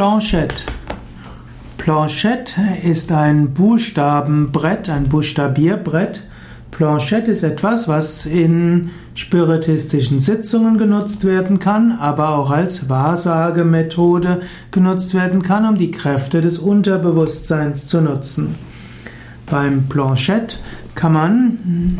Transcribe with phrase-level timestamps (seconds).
[0.00, 0.64] Planchette.
[1.76, 6.22] Planchette ist ein Buchstabenbrett, ein Buchstabierbrett.
[6.70, 14.40] Planchette ist etwas, was in spiritistischen Sitzungen genutzt werden kann, aber auch als Wahrsagemethode
[14.70, 18.54] genutzt werden kann, um die Kräfte des Unterbewusstseins zu nutzen.
[19.44, 20.56] Beim Planchette
[20.94, 21.98] kann man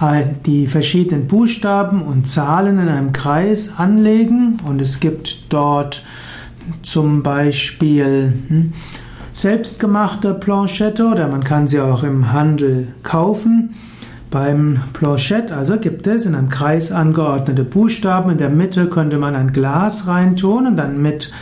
[0.00, 6.02] äh, die verschiedenen Buchstaben und Zahlen in einem Kreis anlegen und es gibt dort
[6.82, 8.72] zum Beispiel hm,
[9.34, 13.74] selbstgemachte Planchette oder man kann sie auch im Handel kaufen.
[14.30, 18.30] Beim Planchette also gibt es in einem Kreis angeordnete Buchstaben.
[18.30, 21.32] In der Mitte könnte man ein Glas reintun und dann mit,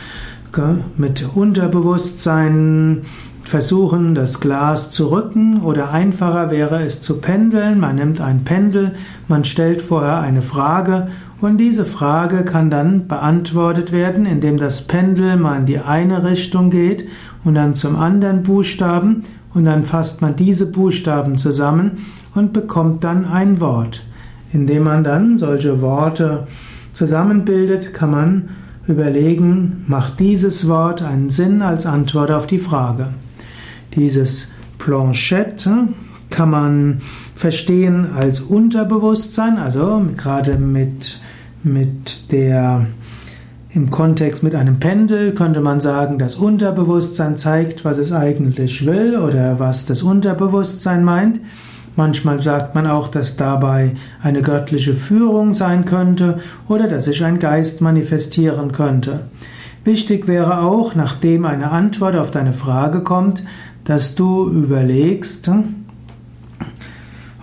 [0.97, 3.01] mit Unterbewusstsein
[3.47, 7.79] versuchen, das Glas zu rücken oder einfacher wäre es zu pendeln.
[7.79, 8.93] Man nimmt ein Pendel,
[9.27, 11.07] man stellt vorher eine Frage
[11.41, 16.69] und diese Frage kann dann beantwortet werden, indem das Pendel mal in die eine Richtung
[16.69, 17.07] geht
[17.43, 23.25] und dann zum anderen Buchstaben und dann fasst man diese Buchstaben zusammen und bekommt dann
[23.25, 24.03] ein Wort.
[24.51, 26.47] Indem man dann solche Worte
[26.93, 28.49] zusammenbildet, kann man
[28.87, 33.07] überlegen, macht dieses Wort einen Sinn als Antwort auf die Frage.
[33.95, 35.87] Dieses Planchette
[36.29, 37.01] kann man
[37.35, 41.19] verstehen als Unterbewusstsein, also gerade mit,
[41.63, 42.87] mit der
[43.75, 49.17] im Kontext mit einem Pendel könnte man sagen, das Unterbewusstsein zeigt, was es eigentlich will
[49.17, 51.41] oder was das Unterbewusstsein meint.
[51.97, 57.39] Manchmal sagt man auch, dass dabei eine göttliche Führung sein könnte oder dass sich ein
[57.39, 59.21] Geist manifestieren könnte.
[59.85, 63.43] Wichtig wäre auch, nachdem eine Antwort auf deine Frage kommt,
[63.83, 65.51] dass du überlegst,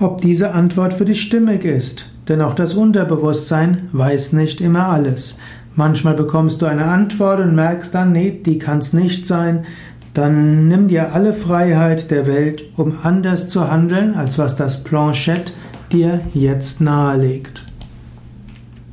[0.00, 2.10] ob diese Antwort für dich stimmig ist.
[2.28, 5.38] Denn auch das Unterbewusstsein weiß nicht immer alles.
[5.76, 9.64] Manchmal bekommst du eine Antwort und merkst dann, nee, die kann es nicht sein.
[10.12, 15.52] Dann nimm dir alle Freiheit der Welt, um anders zu handeln, als was das Planchette
[15.92, 17.71] dir jetzt nahelegt.